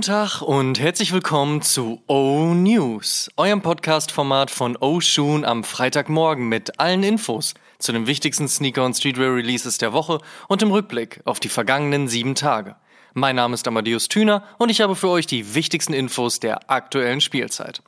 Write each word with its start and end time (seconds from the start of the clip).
Guten 0.00 0.12
Tag 0.12 0.40
und 0.40 0.80
herzlich 0.80 1.12
willkommen 1.12 1.60
zu 1.60 2.02
O 2.06 2.54
News, 2.54 3.30
eurem 3.36 3.60
Podcast-Format 3.60 4.50
von 4.50 4.78
O 4.80 5.02
Shoon 5.02 5.44
am 5.44 5.62
Freitagmorgen 5.62 6.48
mit 6.48 6.80
allen 6.80 7.02
Infos 7.02 7.52
zu 7.78 7.92
den 7.92 8.06
wichtigsten 8.06 8.48
Sneaker- 8.48 8.86
und 8.86 8.96
Streetwear-Releases 8.96 9.76
der 9.76 9.92
Woche 9.92 10.20
und 10.48 10.62
im 10.62 10.70
Rückblick 10.70 11.20
auf 11.26 11.38
die 11.38 11.50
vergangenen 11.50 12.08
sieben 12.08 12.34
Tage. 12.34 12.76
Mein 13.12 13.36
Name 13.36 13.52
ist 13.52 13.68
Amadeus 13.68 14.08
Thüner 14.08 14.42
und 14.56 14.70
ich 14.70 14.80
habe 14.80 14.96
für 14.96 15.10
euch 15.10 15.26
die 15.26 15.54
wichtigsten 15.54 15.92
Infos 15.92 16.40
der 16.40 16.70
aktuellen 16.70 17.20
Spielzeit. 17.20 17.82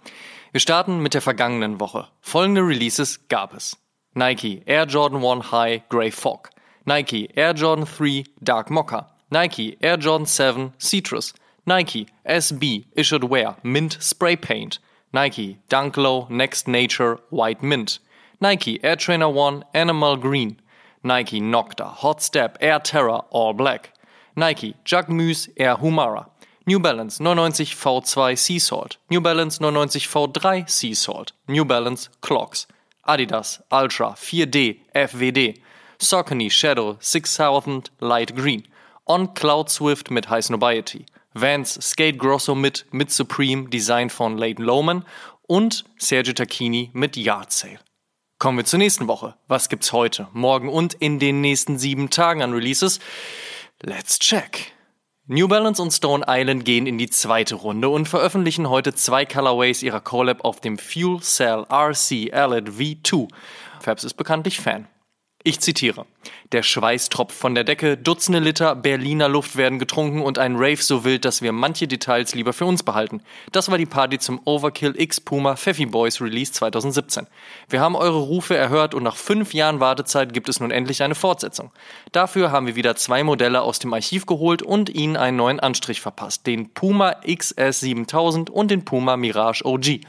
Wir 0.51 0.61
starten 0.61 0.99
mit 0.99 1.15
der 1.15 1.23
vergangenen 1.23 1.81
Woche. 1.81 2.09
Folgende 2.21 2.61
Releases 2.61 3.27
gab 3.29 3.55
es. 3.55 3.79
Nike 4.13 4.61
Air 4.67 4.85
Jordan 4.85 5.25
1 5.25 5.51
High 5.51 5.89
Grey 5.89 6.11
Fog, 6.11 6.51
Nike 6.85 7.31
Air 7.33 7.55
Jordan 7.55 7.87
3 7.87 8.25
Dark 8.39 8.69
Mocha, 8.69 9.17
Nike 9.31 9.79
Air 9.81 9.97
Jordan 9.97 10.27
7 10.27 10.75
Citrus, 10.79 11.33
Nike 11.65 12.09
SB 12.27 12.87
Issued 12.97 13.23
Wear 13.25 13.55
Mint 13.63 13.97
Spray 14.01 14.35
Paint, 14.35 14.81
Nike 15.13 15.59
Dunk 15.69 15.97
Low 15.97 16.27
Next 16.29 16.67
Nature 16.67 17.21
White 17.31 17.63
Mint, 17.63 18.01
Nike 18.41 18.83
Air 18.83 18.97
Trainer 18.97 19.29
1 19.29 19.65
Animal 19.73 20.17
Green, 20.17 20.61
Nike 21.05 21.41
Nocta 21.41 21.85
Hot 21.85 22.21
Step 22.21 22.59
Air 22.61 22.81
Terra 22.81 23.19
All 23.31 23.53
Black, 23.53 23.95
Nike 24.35 24.75
Jagmuse 24.85 25.49
Air 25.57 25.77
Humara, 25.77 26.27
New 26.67 26.81
Balance 26.81 27.21
99 27.21 27.53
V2 27.53 28.37
Sea 28.37 28.59
Salt, 28.59 28.97
New 29.09 29.21
Balance 29.21 29.61
99 29.61 29.87
V3 29.87 30.69
Sea 30.69 30.95
Salt, 30.95 31.31
New 31.47 31.65
Balance 31.65 32.09
Clocks, 32.23 32.67
Adidas 33.07 33.61
Ultra 33.71 34.15
4D 34.17 34.81
FWD, 34.97 35.59
Saucony 36.01 36.51
Shadow 36.51 36.99
6000 37.01 37.91
Light 38.01 38.35
Green, 38.35 38.67
On 39.07 39.29
Cloud 39.29 39.71
Swift 39.71 40.11
mit 40.11 40.25
High 40.25 40.41
Snobiety, 40.41 41.07
Vans 41.35 41.79
Skate 41.81 42.19
Grosso 42.19 42.55
mit 42.55 42.87
mit 42.91 43.11
Supreme 43.11 43.69
Design 43.69 44.11
von 44.11 44.37
Leighton 44.37 44.65
Lohman 44.65 45.05
und 45.47 45.85
Sergio 45.97 46.33
Tacchini 46.33 46.91
mit 46.93 47.17
Yard 47.17 47.53
Sale. 47.53 47.79
Kommen 48.39 48.59
wir 48.59 48.65
zur 48.65 48.79
nächsten 48.79 49.07
Woche. 49.07 49.37
Was 49.47 49.69
gibt's 49.69 49.93
heute, 49.93 50.29
morgen 50.33 50.69
und 50.69 50.95
in 50.95 51.19
den 51.19 51.41
nächsten 51.41 51.79
sieben 51.79 52.11
Tagen 52.11 52.43
an 52.43 52.53
Releases? 52.53 52.99
Let's 53.81 54.19
check. 54.19 54.73
New 55.29 55.47
Balance 55.47 55.81
und 55.81 55.93
Stone 55.93 56.25
Island 56.27 56.65
gehen 56.65 56.87
in 56.87 56.99
die 56.99 57.09
zweite 57.09 57.55
Runde 57.55 57.89
und 57.89 58.09
veröffentlichen 58.09 58.69
heute 58.69 58.95
zwei 58.95 59.25
Colorways 59.25 59.85
ihrer 59.85 60.01
Collab 60.01 60.45
auf 60.45 60.61
dem 60.61 60.77
Fuel 60.77 61.21
Cell 61.21 61.65
RC 61.71 62.35
Alid 62.35 62.71
V2. 62.71 63.29
Fabs 63.81 64.03
ist 64.05 64.15
bekanntlich 64.15 64.61
Fan. 64.61 64.89
Ich 65.45 65.59
zitiere. 65.59 66.07
Der 66.53 66.63
Schweiß 66.63 67.09
tropft 67.09 67.37
von 67.37 67.57
der 67.57 67.65
Decke, 67.65 67.97
Dutzende 67.97 68.39
Liter 68.39 68.77
Berliner 68.77 69.29
Luft 69.29 69.57
werden 69.57 69.81
getrunken 69.81 70.23
und 70.23 70.39
ein 70.39 70.55
Rave 70.55 70.77
so 70.77 71.03
wild, 71.03 71.25
dass 71.25 71.43
wir 71.43 71.51
manche 71.51 71.89
Details 71.89 72.37
lieber 72.37 72.53
für 72.53 72.65
uns 72.65 72.85
behalten. 72.85 73.23
Das 73.51 73.69
war 73.69 73.77
die 73.77 73.87
Party 73.87 74.21
zum 74.21 74.41
Overkill 74.45 74.95
X 74.97 75.21
Puma 75.21 75.57
Pfeffy 75.57 75.87
Boys 75.87 76.21
Release 76.21 76.53
2017. 76.53 77.27
Wir 77.69 77.81
haben 77.81 77.97
eure 77.97 78.21
Rufe 78.21 78.57
erhört 78.57 78.95
und 78.95 79.03
nach 79.03 79.17
fünf 79.17 79.53
Jahren 79.53 79.81
Wartezeit 79.81 80.33
gibt 80.33 80.49
es 80.49 80.61
nun 80.61 80.71
endlich 80.71 81.03
eine 81.03 81.17
Fortsetzung. 81.17 81.73
Dafür 82.13 82.53
haben 82.53 82.69
wir 82.69 82.77
wieder 82.77 82.95
zwei 82.95 83.25
Modelle 83.25 83.63
aus 83.63 83.81
dem 83.81 83.93
Archiv 83.93 84.27
geholt 84.27 84.63
und 84.63 84.91
ihnen 84.91 85.17
einen 85.17 85.39
neuen 85.39 85.59
Anstrich 85.59 86.01
verpasst. 86.01 86.47
Den 86.47 86.71
Puma 86.71 87.17
XS 87.27 87.81
7000 87.81 88.49
und 88.49 88.71
den 88.71 88.85
Puma 88.85 89.17
Mirage 89.17 89.65
OG. 89.65 90.03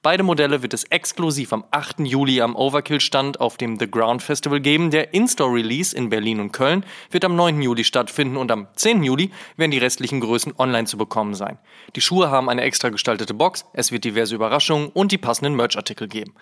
Beide 0.00 0.22
Modelle 0.22 0.62
wird 0.62 0.74
es 0.74 0.84
exklusiv 0.84 1.52
am 1.52 1.64
8. 1.72 1.98
Juli 2.00 2.40
am 2.40 2.54
Overkill-Stand 2.54 3.40
auf 3.40 3.56
dem 3.56 3.80
The 3.80 3.90
Ground 3.90 4.22
Festival 4.22 4.60
geben. 4.60 4.92
Der 4.92 5.12
In-Store-Release 5.12 5.96
in 5.96 6.08
Berlin 6.08 6.38
und 6.38 6.52
Köln 6.52 6.84
wird 7.10 7.24
am 7.24 7.34
9. 7.34 7.60
Juli 7.60 7.82
stattfinden 7.82 8.36
und 8.36 8.52
am 8.52 8.68
10. 8.76 9.02
Juli 9.02 9.32
werden 9.56 9.72
die 9.72 9.78
restlichen 9.78 10.20
Größen 10.20 10.54
online 10.56 10.86
zu 10.86 10.98
bekommen 10.98 11.34
sein. 11.34 11.58
Die 11.96 12.00
Schuhe 12.00 12.30
haben 12.30 12.48
eine 12.48 12.62
extra 12.62 12.90
gestaltete 12.90 13.34
Box, 13.34 13.64
es 13.72 13.90
wird 13.90 14.04
diverse 14.04 14.36
Überraschungen 14.36 14.88
und 14.90 15.10
die 15.10 15.18
passenden 15.18 15.56
Merch-Artikel 15.56 16.06
geben. 16.06 16.34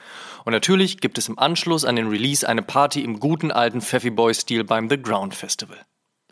Und 0.44 0.52
natürlich 0.52 0.98
gibt 1.00 1.16
es 1.16 1.28
im 1.28 1.38
Anschluss 1.38 1.86
an 1.86 1.96
den 1.96 2.08
Release 2.08 2.46
eine 2.46 2.62
Party 2.62 3.02
im 3.02 3.20
guten 3.20 3.50
alten 3.50 3.80
Pfeffy 3.80 4.10
Boy-Stil 4.10 4.64
beim 4.64 4.90
The 4.90 5.00
Ground 5.00 5.34
Festival. 5.34 5.78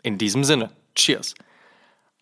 In 0.03 0.19
diesem 0.19 0.43
Sinne, 0.43 0.73
Cheers! 0.93 1.33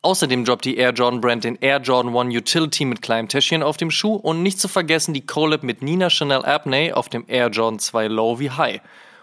Außerdem 0.05 0.43
droppt 0.43 0.65
die 0.65 0.75
Air 0.75 0.91
Jordan 0.91 1.21
Brand 1.21 1.45
den 1.45 1.55
Air 1.61 1.79
Jordan 1.79 2.13
1 2.13 2.35
Utility 2.35 2.83
mit 2.83 3.01
kleinem 3.01 3.29
Täschchen 3.29 3.63
auf 3.63 3.77
dem 3.77 3.89
Schuh 3.89 4.15
und 4.15 4.43
nicht 4.43 4.59
zu 4.59 4.67
vergessen 4.67 5.13
die 5.13 5.25
Collab 5.25 5.63
mit 5.63 5.81
Nina 5.81 6.09
Chanel 6.09 6.43
Abney 6.43 6.91
auf 6.91 7.07
dem 7.07 7.23
Air 7.29 7.47
Jordan 7.47 7.79
2 7.79 8.09
Low 8.09 8.37
wie 8.37 8.51
High. 8.51 8.81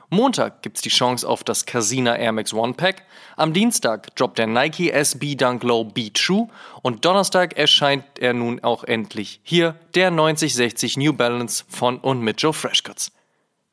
Montag 0.09 0.63
gibt's 0.63 0.81
die 0.81 0.89
Chance 0.89 1.29
auf 1.29 1.45
das 1.45 1.67
Casina 1.67 2.17
Air 2.17 2.33
Max 2.33 2.55
One 2.55 2.73
Pack. 2.73 3.03
Am 3.37 3.53
Dienstag 3.53 4.17
droppt 4.17 4.39
der 4.39 4.47
Nike 4.47 4.91
SB 4.91 5.35
Dunk 5.35 5.63
Low 5.65 5.85
Beat 5.85 6.19
Shoe 6.19 6.49
und 6.81 7.05
Donnerstag 7.05 7.59
erscheint 7.59 8.05
er 8.19 8.33
nun 8.33 8.65
auch 8.65 8.83
endlich 8.83 9.41
hier, 9.43 9.77
der 9.95 10.11
9060 10.11 10.97
New 10.97 11.13
Balance 11.13 11.63
von 11.69 11.99
und 11.99 12.23
mit 12.23 12.41
Joe 12.41 12.55
Freshcuts. 12.55 13.13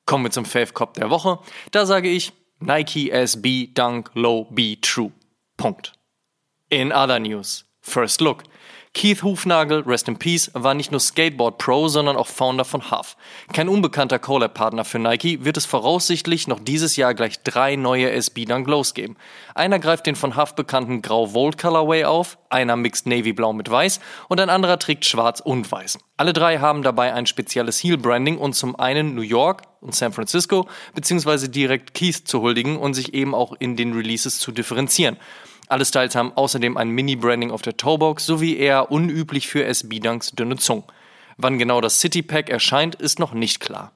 Kommen 0.06 0.26
wir 0.26 0.32
zum 0.32 0.44
Fave 0.44 0.74
Cop 0.74 0.94
der 0.96 1.10
Woche. 1.10 1.40
Da 1.72 1.86
sage 1.86 2.10
ich 2.10 2.34
Nike 2.60 3.12
SB 3.12 3.68
Dunk 3.74 4.12
Low 4.14 4.46
Be 4.52 4.76
True. 4.82 5.14
Punkt. 5.56 5.97
In 6.70 6.92
other 6.92 7.18
news, 7.18 7.64
first 7.80 8.20
look. 8.20 8.44
Keith 8.94 9.24
Hufnagel, 9.24 9.84
rest 9.86 10.10
in 10.10 10.18
peace, 10.18 10.52
war 10.54 10.74
nicht 10.74 10.92
nur 10.92 11.00
Skateboard 11.00 11.60
Pro, 11.60 11.88
sondern 11.88 12.18
auch 12.18 12.28
Founder 12.28 12.66
von 12.66 12.92
Huff. 12.92 13.16
Kein 13.54 13.70
unbekannter 13.70 14.20
Collab-Partner 14.20 14.84
für 14.84 15.00
Nike 15.00 15.46
wird 15.46 15.56
es 15.56 15.66
voraussichtlich 15.66 16.50
noch 16.50 16.60
dieses 16.60 16.98
Jahr 16.98 17.14
gleich 17.14 17.42
drei 17.42 17.78
neue 17.78 18.12
SB 18.12 18.44
Dunk 18.44 18.68
Lows 18.68 18.94
geben. 18.94 19.16
Einer 19.56 19.80
greift 19.80 20.08
den 20.08 20.18
von 20.18 20.36
Huff 20.36 20.56
bekannten 20.56 21.02
Grau 21.02 21.34
Volt 21.34 21.58
Colorway 21.58 22.04
auf, 22.04 22.38
einer 22.50 22.76
mixt 22.76 23.08
Navy 23.08 23.32
Blau 23.32 23.54
mit 23.54 23.72
Weiß 23.72 24.02
und 24.28 24.42
ein 24.42 24.50
anderer 24.50 24.78
trägt 24.78 25.06
Schwarz 25.06 25.40
und 25.40 25.72
Weiß. 25.72 26.00
Alle 26.18 26.34
drei 26.34 26.58
haben 26.58 26.82
dabei 26.82 27.14
ein 27.14 27.28
spezielles 27.28 27.82
Heel-Branding 27.82 28.38
und 28.38 28.56
zum 28.56 28.78
einen 28.78 29.16
New 29.16 29.22
York 29.22 29.62
und 29.80 29.96
San 29.96 30.12
Francisco 30.12 30.68
beziehungsweise 30.96 31.48
direkt 31.48 31.94
Keith 31.94 32.28
zu 32.28 32.42
huldigen 32.42 32.76
und 32.78 32.94
sich 32.94 33.14
eben 33.14 33.34
auch 33.36 33.54
in 33.58 33.78
den 33.78 33.94
Releases 33.94 34.40
zu 34.40 34.52
differenzieren. 34.52 35.18
Alle 35.68 35.84
Styles 35.84 36.16
haben 36.16 36.32
außerdem 36.34 36.78
ein 36.78 36.90
Mini-Branding 36.90 37.52
auf 37.52 37.62
der 37.62 37.76
Toebox 37.76 38.26
sowie 38.26 38.58
eher 38.58 38.90
unüblich 38.90 39.48
für 39.48 39.66
SB-Dunks 39.66 40.32
dünne 40.32 40.56
Zungen. 40.56 40.86
Wann 41.36 41.60
genau 41.60 41.82
das 41.82 42.00
City 42.00 42.24
Pack 42.24 42.50
erscheint, 42.50 42.96
ist 42.96 43.20
noch 43.20 43.34
nicht 43.34 43.60
klar. 43.60 43.92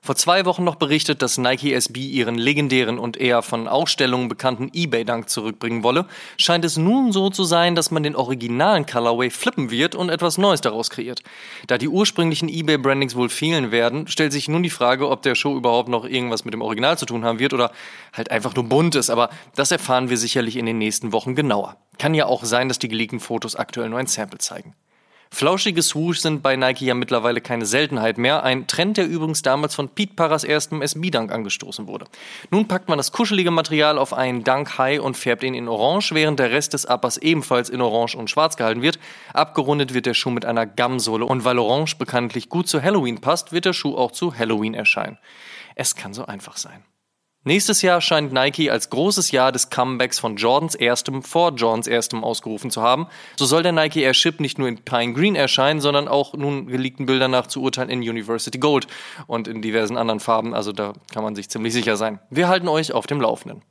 Vor 0.00 0.14
zwei 0.14 0.44
Wochen 0.46 0.64
noch 0.64 0.76
berichtet, 0.76 1.22
dass 1.22 1.38
Nike 1.38 1.74
SB 1.74 2.00
ihren 2.00 2.36
legendären 2.36 2.98
und 2.98 3.16
eher 3.16 3.42
von 3.42 3.68
Ausstellungen 3.68 4.28
bekannten 4.28 4.70
eBay-Dunk 4.72 5.28
zurückbringen 5.28 5.82
wolle, 5.82 6.06
scheint 6.38 6.64
es 6.64 6.76
nun 6.76 7.12
so 7.12 7.30
zu 7.30 7.44
sein, 7.44 7.74
dass 7.74 7.90
man 7.90 8.04
den 8.04 8.16
originalen 8.16 8.86
Colorway 8.86 9.28
flippen 9.28 9.70
wird 9.70 9.94
und 9.94 10.08
etwas 10.08 10.38
Neues 10.38 10.60
daraus 10.60 10.88
kreiert. 10.88 11.22
Da 11.66 11.78
die 11.78 11.88
ursprünglichen 11.88 12.48
eBay-Brandings 12.48 13.16
wohl 13.16 13.28
fehlen 13.28 13.70
werden, 13.70 14.06
stellt 14.06 14.32
sich 14.32 14.48
nun 14.48 14.62
die 14.62 14.70
Frage, 14.70 15.10
ob 15.10 15.22
der 15.22 15.34
Show 15.34 15.56
überhaupt 15.56 15.88
noch 15.88 16.04
irgendwas 16.04 16.44
mit 16.44 16.54
dem 16.54 16.62
Original 16.62 16.96
zu 16.96 17.04
tun 17.04 17.24
haben 17.24 17.40
wird 17.40 17.52
oder 17.52 17.72
halt 18.12 18.30
einfach 18.30 18.54
nur 18.54 18.64
bunt 18.64 18.94
ist, 18.94 19.10
aber 19.10 19.28
das 19.56 19.72
erfahren 19.72 20.10
wir 20.10 20.16
sicherlich 20.16 20.56
in 20.56 20.64
den 20.64 20.78
nächsten 20.78 21.12
Wochen 21.12 21.34
genauer. 21.34 21.76
Kann 21.98 22.14
ja 22.14 22.26
auch 22.26 22.44
sein, 22.44 22.68
dass 22.68 22.78
die 22.78 22.88
geleakten 22.88 23.20
Fotos 23.20 23.56
aktuell 23.56 23.88
nur 23.90 23.98
ein 23.98 24.06
Sample 24.06 24.38
zeigen. 24.38 24.74
Flauschige 25.30 25.82
Swoosh 25.82 26.20
sind 26.20 26.42
bei 26.42 26.56
Nike 26.56 26.86
ja 26.86 26.94
mittlerweile 26.94 27.40
keine 27.40 27.66
Seltenheit 27.66 28.18
mehr. 28.18 28.42
Ein 28.44 28.66
Trend, 28.66 28.96
der 28.96 29.06
übrigens 29.06 29.42
damals 29.42 29.74
von 29.74 29.88
Pete 29.88 30.14
Parras 30.14 30.42
erstem 30.42 30.80
SB-Dunk 30.80 31.30
angestoßen 31.30 31.86
wurde. 31.86 32.06
Nun 32.50 32.66
packt 32.66 32.88
man 32.88 32.98
das 32.98 33.12
kuschelige 33.12 33.50
Material 33.50 33.98
auf 33.98 34.12
einen 34.12 34.42
Dunk 34.42 34.78
High 34.78 35.00
und 35.00 35.16
färbt 35.16 35.42
ihn 35.42 35.54
in 35.54 35.68
Orange, 35.68 36.14
während 36.14 36.38
der 36.38 36.50
Rest 36.50 36.72
des 36.72 36.86
Uppers 36.86 37.18
ebenfalls 37.18 37.68
in 37.68 37.80
Orange 37.80 38.16
und 38.16 38.30
Schwarz 38.30 38.56
gehalten 38.56 38.82
wird. 38.82 38.98
Abgerundet 39.34 39.94
wird 39.94 40.06
der 40.06 40.14
Schuh 40.14 40.30
mit 40.30 40.44
einer 40.44 40.66
Gamsohle 40.66 41.24
und 41.24 41.44
weil 41.44 41.58
Orange 41.58 41.96
bekanntlich 41.98 42.48
gut 42.48 42.68
zu 42.68 42.82
Halloween 42.82 43.20
passt, 43.20 43.52
wird 43.52 43.66
der 43.66 43.74
Schuh 43.74 43.96
auch 43.96 44.12
zu 44.12 44.36
Halloween 44.36 44.74
erscheinen. 44.74 45.18
Es 45.74 45.94
kann 45.94 46.14
so 46.14 46.26
einfach 46.26 46.56
sein. 46.56 46.84
Nächstes 47.48 47.80
Jahr 47.80 48.02
scheint 48.02 48.30
Nike 48.30 48.68
als 48.68 48.90
großes 48.90 49.30
Jahr 49.30 49.52
des 49.52 49.70
Comebacks 49.70 50.18
von 50.18 50.36
Jordans 50.36 50.74
erstem 50.74 51.22
vor 51.22 51.54
Jordans 51.54 51.86
erstem 51.86 52.22
ausgerufen 52.22 52.70
zu 52.70 52.82
haben. 52.82 53.06
So 53.38 53.46
soll 53.46 53.62
der 53.62 53.72
Nike 53.72 54.02
Airship 54.02 54.38
nicht 54.38 54.58
nur 54.58 54.68
in 54.68 54.76
Pine 54.76 55.14
Green 55.14 55.34
erscheinen, 55.34 55.80
sondern 55.80 56.08
auch 56.08 56.34
nun 56.34 56.66
geleakten 56.66 57.06
Bildern 57.06 57.30
nach 57.30 57.46
zu 57.46 57.62
urteilen 57.62 57.88
in 57.88 58.00
University 58.00 58.58
Gold 58.58 58.86
und 59.26 59.48
in 59.48 59.62
diversen 59.62 59.96
anderen 59.96 60.20
Farben. 60.20 60.52
Also 60.52 60.72
da 60.72 60.92
kann 61.10 61.24
man 61.24 61.34
sich 61.34 61.48
ziemlich 61.48 61.72
sicher 61.72 61.96
sein. 61.96 62.18
Wir 62.28 62.48
halten 62.48 62.68
euch 62.68 62.92
auf 62.92 63.06
dem 63.06 63.18
Laufenden. 63.18 63.62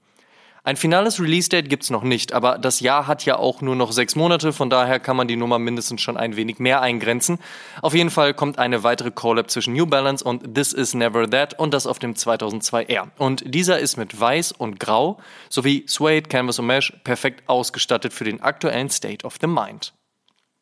Ein 0.67 0.75
finales 0.75 1.21
Release-Date 1.21 1.69
gibt's 1.69 1.91
noch 1.91 2.03
nicht, 2.03 2.33
aber 2.33 2.57
das 2.57 2.81
Jahr 2.81 3.07
hat 3.07 3.23
ja 3.23 3.37
auch 3.37 3.61
nur 3.61 3.77
noch 3.77 3.93
sechs 3.93 4.17
Monate, 4.17 4.51
von 4.51 4.69
daher 4.69 4.99
kann 4.99 5.15
man 5.15 5.29
die 5.29 5.37
Nummer 5.37 5.59
mindestens 5.59 6.01
schon 6.01 6.17
ein 6.17 6.35
wenig 6.35 6.59
mehr 6.59 6.81
eingrenzen. 6.81 7.39
Auf 7.81 7.93
jeden 7.93 8.09
Fall 8.09 8.33
kommt 8.33 8.59
eine 8.59 8.83
weitere 8.83 9.11
Collab 9.11 9.49
zwischen 9.49 9.75
New 9.75 9.85
Balance 9.85 10.25
und 10.25 10.55
This 10.55 10.73
Is 10.73 10.93
Never 10.93 11.29
That 11.29 11.57
und 11.57 11.73
das 11.73 11.87
auf 11.87 11.99
dem 11.99 12.15
2002R. 12.15 13.07
Und 13.17 13.43
dieser 13.45 13.79
ist 13.79 13.95
mit 13.95 14.19
Weiß 14.19 14.51
und 14.51 14.77
Grau 14.77 15.21
sowie 15.47 15.85
Suede, 15.87 16.27
Canvas 16.27 16.59
und 16.59 16.65
Mesh 16.65 16.91
perfekt 17.05 17.47
ausgestattet 17.47 18.11
für 18.11 18.25
den 18.25 18.41
aktuellen 18.41 18.89
State 18.89 19.25
of 19.25 19.37
the 19.39 19.47
Mind. 19.47 19.93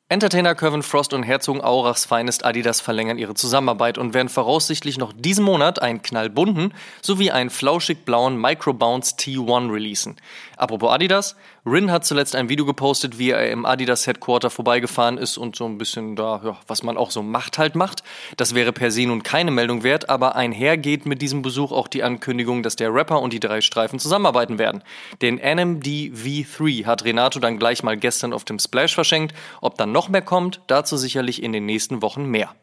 Entertainer 0.08 0.54
Kevin 0.54 0.84
Frost 0.84 1.14
und 1.14 1.24
Herzogenaurachs 1.24 2.06
Feinest 2.06 2.46
Adidas 2.46 2.80
verlängern 2.80 3.18
ihre 3.18 3.34
Zusammenarbeit 3.34 3.98
und 3.98 4.14
werden 4.14 4.30
voraussichtlich 4.30 5.00
noch 5.00 5.14
diesen 5.14 5.44
Monat 5.44 5.82
einen 5.82 6.04
knallbunten 6.04 6.76
sowie 7.02 7.32
einen 7.32 7.50
flauschig 7.50 8.06
blauen 8.06 8.40
Microbounce 8.40 9.16
T1 9.16 9.74
releasen. 9.74 10.18
Apropos 10.58 10.92
Adidas, 10.92 11.36
Rin 11.66 11.92
hat 11.92 12.06
zuletzt 12.06 12.36
ein 12.36 12.48
Video 12.48 12.64
gepostet, 12.64 13.18
wie 13.18 13.32
er 13.32 13.50
im 13.50 13.66
Adidas 13.66 14.06
Headquarter 14.06 14.52
vorbeigefahren 14.52 15.18
ist 15.18 15.36
und 15.36 15.56
so 15.56 15.66
ein 15.66 15.80
bisschen 15.80 16.16
da, 16.16 16.40
ja, 16.46 16.58
was 16.68 16.84
man 16.84 16.96
auch 16.96 17.10
so 17.10 17.24
macht 17.24 17.58
halt 17.58 17.74
macht. 17.74 18.04
Das 18.38 18.54
wäre 18.54 18.72
per 18.72 18.92
se 18.92 19.08
nun 19.08 19.24
keine 19.24 19.50
Meldung 19.50 19.82
wert, 19.82 20.08
aber 20.08 20.36
einhergeht 20.36 21.08
mit 21.08 21.24
diesem 21.24 21.42
Besuch 21.42 21.72
auch 21.72 21.88
die 21.88 22.04
Ankündigung, 22.04 22.62
dass 22.62 22.76
der 22.76 22.94
Rapper 22.94 23.20
und 23.20 23.34
die 23.34 23.40
drei 23.40 23.62
Streifen 23.62 23.98
zusammenarbeiten 23.98 24.60
werden. 24.60 24.84
Den 25.24 25.38
NMD 25.38 25.88
V3 26.14 26.86
hat 26.86 27.04
Renato 27.04 27.40
dann 27.40 27.58
gleich 27.58 27.82
mal 27.82 27.98
gestern 27.98 28.34
auf 28.34 28.44
dem 28.46 28.60
Splash 28.60 28.94
verschenkt. 28.94 29.34
Ob 29.60 29.76
dann 29.76 29.92
noch 29.92 30.05
mehr 30.10 30.22
kommt, 30.22 30.62
dazu 30.68 30.98
sicherlich 30.98 31.42
in 31.42 31.52
den 31.52 31.66
nächsten 31.66 32.02
Wochen 32.02 32.26
mehr. 32.26 32.56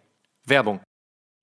Werbung. 0.45 0.81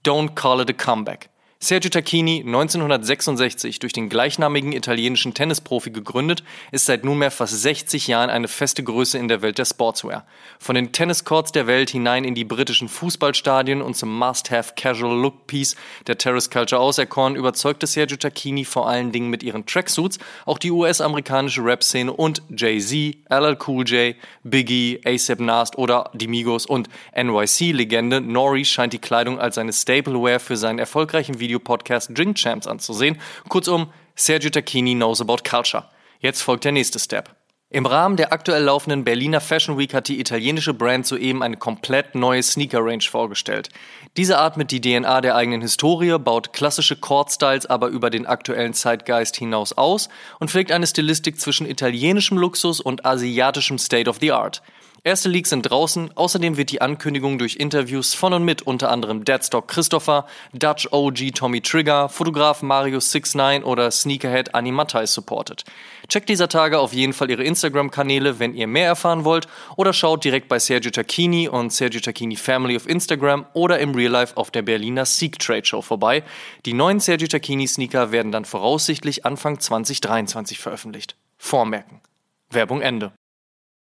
Don't 0.06 0.36
call 0.36 0.62
it 0.62 0.70
a 0.70 0.74
comeback. 0.74 1.30
Sergio 1.62 1.90
Tacchini, 1.90 2.42
1966 2.46 3.80
durch 3.80 3.92
den 3.92 4.08
gleichnamigen 4.08 4.72
italienischen 4.72 5.34
Tennisprofi 5.34 5.92
gegründet, 5.92 6.42
ist 6.72 6.86
seit 6.86 7.04
nunmehr 7.04 7.32
fast 7.32 7.62
60 7.62 8.08
Jahren 8.08 8.30
eine 8.30 8.48
feste 8.48 8.82
Größe 8.82 9.18
in 9.18 9.28
der 9.28 9.42
Welt 9.42 9.58
der 9.58 9.66
Sportswear. 9.66 10.26
Von 10.58 10.76
den 10.76 10.94
Tenniscourts 10.94 11.52
der 11.52 11.68
Welt 11.68 11.90
hinein 11.90 12.24
in 12.24 12.34
die 12.34 12.46
britischen 12.46 12.88
Fußballstadien 12.88 13.82
und 13.82 13.98
zum 13.98 14.18
Must-Have 14.18 14.76
Casual 14.78 15.20
Look 15.20 15.48
Piece 15.48 15.76
der 16.08 16.18
Terrace 16.18 16.50
Culture 16.50 16.80
auserkoren, 16.80 17.36
überzeugte 17.36 17.88
Sergio 17.88 18.16
Tacchini 18.16 18.64
vor 18.64 18.88
allen 18.88 19.12
Dingen 19.12 19.30
mit 19.30 19.44
ihren 19.44 19.66
Tracksuits 19.66 20.18
auch 20.46 20.60
die 20.60 20.72
US-amerikanische 20.72 21.62
Rap-Szene 21.62 22.14
und 22.14 22.42
Jay-Z, 22.56 23.18
LL 23.30 23.58
Cool 23.68 23.86
J, 23.86 24.16
Biggie, 24.46 25.02
ASAP 25.04 25.42
Nast 25.42 25.78
oder 25.78 26.10
die 26.14 26.30
Migos 26.30 26.66
und 26.66 26.88
NYC-Legende 27.14 28.22
Nori 28.22 28.64
scheint 28.64 28.94
die 28.94 29.00
Kleidung 29.00 29.42
als 29.42 29.56
seine 29.56 29.74
Stapleware 29.74 30.40
für 30.40 30.56
seinen 30.56 30.80
erfolgreichen 30.80 31.42
Video 31.42 31.49
Videopodcast 31.50 32.16
Drink 32.16 32.38
Champs 32.38 32.68
anzusehen. 32.68 33.18
Kurzum, 33.50 33.88
Sergio 34.16 34.52
Tacchini 34.52 34.94
knows 34.94 35.20
about 35.20 35.38
culture. 35.44 35.86
Jetzt 36.20 36.42
folgt 36.42 36.66
der 36.66 36.72
nächste 36.72 37.00
Step. 37.00 37.36
Im 37.72 37.86
Rahmen 37.86 38.18
der 38.18 38.34
aktuell 38.34 38.64
laufenden 38.64 39.04
Berliner 39.04 39.42
Fashion 39.42 39.78
Week 39.78 39.94
hat 39.94 40.08
die 40.08 40.20
italienische 40.20 40.74
Brand 40.74 41.06
soeben 41.06 41.44
eine 41.44 41.56
komplett 41.56 42.16
neue 42.16 42.42
Sneaker-Range 42.42 43.04
vorgestellt. 43.04 43.70
Diese 44.18 44.40
atmet 44.40 44.72
die 44.72 44.82
DNA 44.82 45.22
der 45.22 45.36
eigenen 45.36 45.62
Historie, 45.62 46.18
baut 46.18 46.52
klassische 46.52 46.96
Cord-Styles 46.96 47.68
aber 47.68 47.90
über 47.90 48.10
den 48.10 48.26
aktuellen 48.26 48.74
Zeitgeist 48.74 49.36
hinaus 49.36 49.74
aus 49.74 50.10
und 50.40 50.50
pflegt 50.50 50.72
eine 50.72 50.88
Stilistik 50.88 51.40
zwischen 51.40 51.68
italienischem 51.70 52.40
Luxus 52.40 52.80
und 52.82 53.06
asiatischem 53.06 53.78
State 53.78 54.10
of 54.10 54.18
the 54.20 54.32
Art. 54.32 54.64
Erste 55.04 55.30
Leaks 55.30 55.52
sind 55.52 55.62
draußen, 55.62 56.12
außerdem 56.18 56.58
wird 56.58 56.72
die 56.72 56.82
Ankündigung 56.82 57.38
durch 57.38 57.56
Interviews 57.56 58.14
von 58.14 58.34
und 58.34 58.44
mit 58.44 58.64
unter 58.64 58.92
anderem 58.92 59.24
Deadstock 59.24 59.70
Christopher, 59.70 60.26
Dutch 60.52 60.90
OG 60.92 61.34
Tommy 61.34 61.62
Trigger, 61.62 62.10
Fotograf 62.10 62.62
Mario 62.62 63.00
69 63.00 63.64
oder 63.64 63.92
Sneakerhead 63.92 64.54
Annie 64.54 64.74
Matthijs 64.74 65.14
supported. 65.14 65.64
Checkt 66.10 66.28
dieser 66.28 66.50
Tage 66.50 66.80
auf 66.80 66.92
jeden 66.92 67.14
Fall 67.14 67.30
ihre 67.30 67.46
Instagram-Kanäle, 67.46 68.40
wenn 68.40 68.54
ihr 68.54 68.68
mehr 68.68 68.88
erfahren 68.88 69.24
wollt, 69.24 69.48
oder 69.78 69.94
schaut 69.94 70.26
direkt 70.26 70.50
bei 70.50 70.60
Sergio 70.60 70.92
Tacchini 70.92 71.48
und 71.48 71.72
Sergio 71.72 72.02
Tacchini 72.02 72.36
Family 72.36 72.76
auf 72.76 72.90
Instagram 72.90 73.46
oder 73.54 73.80
im 73.80 73.96
Real 73.96 74.12
Life 74.12 74.36
auf 74.36 74.52
der 74.52 74.64
Berliner 74.64 75.06
Seek 75.06 75.40
Trade 75.40 75.66
Show 75.66 75.82
vorbei. 75.82 76.24
Die 76.66 76.74
neuen 76.74 77.00
Sergio 77.00 77.30
Tacchini 77.30 77.68
Sneaker 77.68 78.12
werden 78.12 78.34
dann 78.34 78.44
voraussichtlich 78.44 79.26
Anfang 79.26 79.62
2023 79.62 80.60
veröffentlicht. 80.60 81.16
Vormerken. 81.38 82.02
Werbung 82.50 82.82
Ende. 82.82 83.14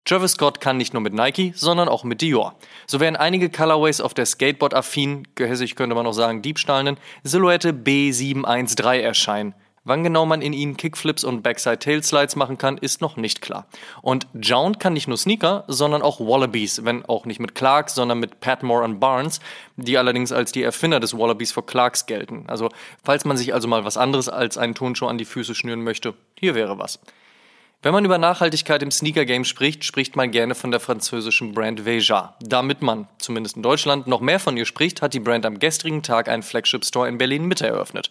Travis 0.06 0.32
Scott 0.32 0.60
kann 0.60 0.76
nicht 0.76 0.92
nur 0.92 1.02
mit 1.02 1.14
Nike, 1.14 1.52
sondern 1.56 1.88
auch 1.88 2.04
mit 2.04 2.20
Dior. 2.20 2.54
So 2.86 3.00
werden 3.00 3.16
einige 3.16 3.50
Colorways 3.50 4.00
auf 4.00 4.14
der 4.14 4.24
Skateboard-affinen, 4.24 5.26
gehässig 5.34 5.74
könnte 5.74 5.96
man 5.96 6.06
auch 6.06 6.12
sagen 6.12 6.42
diebstahlenden, 6.42 6.96
Silhouette 7.24 7.72
B713 7.72 9.00
erscheinen. 9.00 9.54
Wann 9.82 10.04
genau 10.04 10.24
man 10.24 10.42
in 10.42 10.52
ihnen 10.52 10.76
Kickflips 10.76 11.24
und 11.24 11.42
Backside 11.42 11.80
Tailslides 11.80 12.36
machen 12.36 12.56
kann, 12.56 12.78
ist 12.78 13.00
noch 13.00 13.16
nicht 13.16 13.40
klar. 13.40 13.66
Und 14.00 14.28
Jound 14.40 14.78
kann 14.78 14.92
nicht 14.92 15.08
nur 15.08 15.16
Sneaker, 15.16 15.64
sondern 15.66 16.02
auch 16.02 16.20
Wallabies, 16.20 16.84
wenn 16.84 17.04
auch 17.04 17.24
nicht 17.24 17.40
mit 17.40 17.56
Clark, 17.56 17.90
sondern 17.90 18.20
mit 18.20 18.38
Patmore 18.38 18.84
und 18.84 19.00
Barnes, 19.00 19.40
die 19.76 19.98
allerdings 19.98 20.30
als 20.30 20.52
die 20.52 20.62
Erfinder 20.62 21.00
des 21.00 21.18
Wallabies 21.18 21.50
for 21.50 21.66
Clarks 21.66 22.06
gelten. 22.06 22.44
Also, 22.46 22.68
falls 23.02 23.24
man 23.24 23.36
sich 23.36 23.54
also 23.54 23.66
mal 23.66 23.84
was 23.84 23.96
anderes 23.96 24.28
als 24.28 24.56
einen 24.56 24.76
Turnschuh 24.76 25.06
an 25.06 25.18
die 25.18 25.24
Füße 25.24 25.56
schnüren 25.56 25.82
möchte, 25.82 26.14
hier 26.38 26.54
wäre 26.54 26.78
was. 26.78 27.00
Wenn 27.82 27.92
man 27.92 28.04
über 28.04 28.18
Nachhaltigkeit 28.18 28.82
im 28.82 28.90
Sneaker-Game 28.90 29.44
spricht, 29.44 29.84
spricht 29.84 30.16
man 30.16 30.30
gerne 30.30 30.54
von 30.54 30.70
der 30.70 30.80
französischen 30.80 31.52
Brand 31.52 31.84
Veja. 31.84 32.34
Damit 32.40 32.80
man, 32.80 33.06
zumindest 33.18 33.56
in 33.56 33.62
Deutschland, 33.62 34.06
noch 34.06 34.20
mehr 34.20 34.40
von 34.40 34.56
ihr 34.56 34.64
spricht, 34.64 35.02
hat 35.02 35.12
die 35.12 35.20
Brand 35.20 35.44
am 35.44 35.58
gestrigen 35.58 36.02
Tag 36.02 36.28
einen 36.28 36.42
Flagship-Store 36.42 37.06
in 37.06 37.18
Berlin-Mitte 37.18 37.66
eröffnet. 37.66 38.10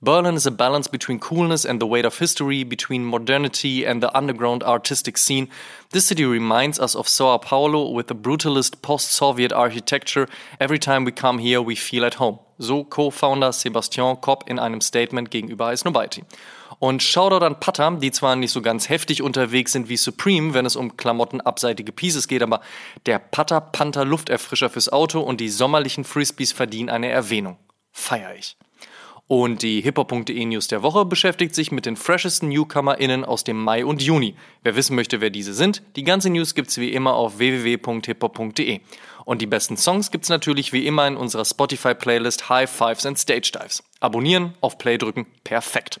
Berlin 0.00 0.36
is 0.36 0.46
a 0.46 0.50
balance 0.50 0.88
between 0.88 1.20
coolness 1.20 1.66
and 1.66 1.82
the 1.82 1.86
weight 1.86 2.06
of 2.06 2.18
history, 2.18 2.64
between 2.64 3.04
modernity 3.04 3.84
and 3.84 4.02
the 4.02 4.08
underground 4.16 4.62
artistic 4.64 5.18
scene. 5.18 5.48
This 5.90 6.06
city 6.06 6.24
reminds 6.24 6.80
us 6.80 6.96
of 6.96 7.06
Sao 7.06 7.36
Paulo 7.36 7.90
with 7.90 8.06
the 8.06 8.14
brutalist 8.14 8.80
post-Soviet 8.80 9.52
architecture. 9.52 10.26
Every 10.58 10.78
time 10.78 11.04
we 11.04 11.12
come 11.12 11.38
here, 11.38 11.60
we 11.60 11.76
feel 11.76 12.06
at 12.06 12.14
home. 12.14 12.38
So 12.58 12.84
Co-Founder 12.84 13.52
Sebastian 13.52 14.18
Kopp 14.22 14.48
in 14.48 14.58
einem 14.58 14.80
Statement 14.80 15.30
gegenüber 15.30 15.74
Nobody. 15.84 16.22
Und 16.80 17.02
Shoutout 17.02 17.44
an 17.44 17.60
Pata, 17.60 17.90
die 17.90 18.10
zwar 18.10 18.36
nicht 18.36 18.52
so 18.52 18.62
ganz 18.62 18.88
heftig 18.88 19.20
unterwegs 19.20 19.72
sind 19.72 19.90
wie 19.90 19.98
Supreme, 19.98 20.54
wenn 20.54 20.64
es 20.64 20.76
um 20.76 20.96
klamottenabseitige 20.96 21.92
Pieces 21.92 22.26
geht, 22.26 22.42
aber 22.42 22.62
der 23.04 23.18
Pata 23.18 23.60
Panther 23.60 24.06
Lufterfrischer 24.06 24.70
fürs 24.70 24.88
Auto 24.88 25.20
und 25.20 25.42
die 25.42 25.50
sommerlichen 25.50 26.04
Frisbees 26.04 26.52
verdienen 26.52 26.88
eine 26.88 27.10
Erwähnung. 27.10 27.58
Feier 27.92 28.34
ich. 28.34 28.56
Und 29.26 29.60
die 29.60 29.82
hiphop.de 29.82 30.44
News 30.46 30.68
der 30.68 30.82
Woche 30.82 31.04
beschäftigt 31.04 31.54
sich 31.54 31.70
mit 31.70 31.84
den 31.84 31.96
freshesten 31.96 32.48
NewcomerInnen 32.48 33.26
aus 33.26 33.44
dem 33.44 33.62
Mai 33.62 33.84
und 33.84 34.00
Juni. 34.00 34.34
Wer 34.62 34.74
wissen 34.74 34.96
möchte, 34.96 35.20
wer 35.20 35.30
diese 35.30 35.52
sind, 35.52 35.82
die 35.96 36.02
ganze 36.02 36.30
News 36.30 36.54
gibt's 36.54 36.78
wie 36.78 36.94
immer 36.94 37.12
auf 37.14 37.38
www.hiphop.de. 37.38 38.80
Und 39.26 39.42
die 39.42 39.46
besten 39.46 39.76
Songs 39.76 40.10
gibt's 40.10 40.30
natürlich 40.30 40.72
wie 40.72 40.86
immer 40.86 41.06
in 41.06 41.18
unserer 41.18 41.44
Spotify-Playlist 41.44 42.48
High 42.48 42.70
Fives 42.70 43.04
and 43.04 43.18
Stage 43.18 43.52
Dives. 43.54 43.84
Abonnieren, 44.00 44.54
auf 44.62 44.78
Play 44.78 44.96
drücken, 44.96 45.26
perfekt. 45.44 46.00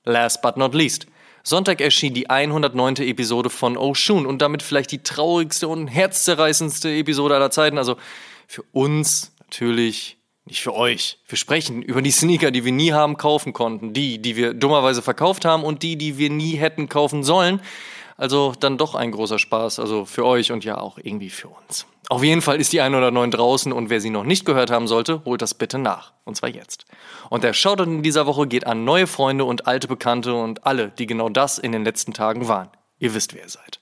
Last 0.04 0.40
but 0.40 0.56
not 0.56 0.74
least. 0.74 1.06
Sonntag 1.44 1.80
erschien 1.80 2.14
die 2.14 2.30
109. 2.30 2.96
Episode 2.96 3.50
von 3.50 3.76
Oshun 3.76 4.26
und 4.26 4.40
damit 4.40 4.62
vielleicht 4.62 4.92
die 4.92 5.02
traurigste 5.02 5.68
und 5.68 5.88
herzzerreißendste 5.88 6.90
Episode 6.90 7.34
aller 7.34 7.50
Zeiten. 7.50 7.78
Also 7.78 7.96
für 8.46 8.62
uns 8.72 9.32
natürlich 9.40 10.18
nicht 10.44 10.62
für 10.62 10.74
euch. 10.74 11.18
Wir 11.28 11.38
sprechen 11.38 11.82
über 11.82 12.02
die 12.02 12.10
Sneaker, 12.10 12.50
die 12.50 12.64
wir 12.64 12.72
nie 12.72 12.92
haben 12.92 13.16
kaufen 13.16 13.52
konnten, 13.52 13.92
die, 13.92 14.18
die 14.18 14.36
wir 14.36 14.54
dummerweise 14.54 15.02
verkauft 15.02 15.44
haben 15.44 15.62
und 15.62 15.82
die, 15.82 15.96
die 15.96 16.18
wir 16.18 16.30
nie 16.30 16.56
hätten 16.56 16.88
kaufen 16.88 17.22
sollen. 17.22 17.60
Also 18.22 18.52
dann 18.60 18.78
doch 18.78 18.94
ein 18.94 19.10
großer 19.10 19.40
Spaß, 19.40 19.80
also 19.80 20.04
für 20.04 20.24
euch 20.24 20.52
und 20.52 20.64
ja 20.64 20.78
auch 20.78 20.96
irgendwie 20.96 21.28
für 21.28 21.48
uns. 21.48 21.86
Auf 22.08 22.22
jeden 22.22 22.40
Fall 22.40 22.60
ist 22.60 22.72
die 22.72 22.80
109 22.80 23.32
draußen 23.32 23.72
und 23.72 23.90
wer 23.90 24.00
sie 24.00 24.10
noch 24.10 24.22
nicht 24.22 24.44
gehört 24.44 24.70
haben 24.70 24.86
sollte, 24.86 25.24
holt 25.24 25.42
das 25.42 25.54
bitte 25.54 25.76
nach. 25.76 26.12
Und 26.24 26.36
zwar 26.36 26.48
jetzt. 26.48 26.84
Und 27.30 27.42
der 27.42 27.52
Shoutout 27.52 27.82
in 27.90 28.04
dieser 28.04 28.26
Woche 28.26 28.46
geht 28.46 28.64
an 28.64 28.84
neue 28.84 29.08
Freunde 29.08 29.44
und 29.44 29.66
alte 29.66 29.88
Bekannte 29.88 30.34
und 30.34 30.64
alle, 30.64 30.90
die 30.90 31.06
genau 31.06 31.30
das 31.30 31.58
in 31.58 31.72
den 31.72 31.82
letzten 31.82 32.12
Tagen 32.12 32.46
waren. 32.46 32.68
Ihr 33.00 33.12
wisst, 33.12 33.34
wer 33.34 33.42
ihr 33.42 33.48
seid. 33.48 33.80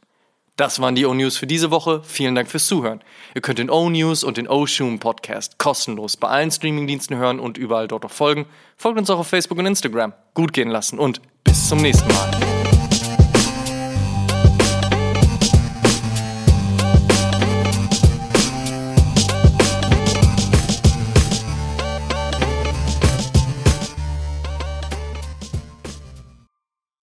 Das 0.57 0.81
waren 0.81 0.95
die 0.95 1.05
O-News 1.05 1.37
für 1.37 1.47
diese 1.47 1.71
Woche. 1.71 2.01
Vielen 2.03 2.35
Dank 2.35 2.51
fürs 2.51 2.67
Zuhören. 2.67 3.03
Ihr 3.35 3.43
könnt 3.43 3.59
den 3.59 3.69
O-News 3.69 4.25
und 4.25 4.39
den 4.39 4.49
O-Shoom 4.49 5.01
Podcast 5.01 5.59
kostenlos 5.59 6.17
bei 6.17 6.29
allen 6.29 6.51
Streamingdiensten 6.51 7.15
hören 7.19 7.41
und 7.41 7.59
überall 7.59 7.89
dort 7.89 8.07
auch 8.07 8.11
folgen. 8.11 8.47
Folgt 8.79 8.99
uns 8.99 9.11
auch 9.11 9.19
auf 9.19 9.29
Facebook 9.29 9.59
und 9.59 9.67
Instagram. 9.67 10.15
Gut 10.33 10.55
gehen 10.55 10.71
lassen 10.71 10.99
und 10.99 11.21
bis 11.45 11.69
zum 11.69 11.83
nächsten 11.83 12.09
Mal. 12.09 12.60